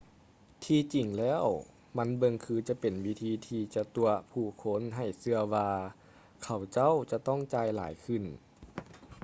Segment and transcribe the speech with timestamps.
[0.63, 1.45] ທີ່ຈິງແລ້ວ
[1.97, 5.69] ມັນເບິ່ງຄືຈະເປັນວິທີທີ່ຈະຕົວະຜູ້ຄົນໃຫ້ເຊື່ອວ່າ
[6.43, 8.23] ເຂົາເຈົ້າຈະຕ້ອງຈ່າຍຫຼາຍຂຶ້ນ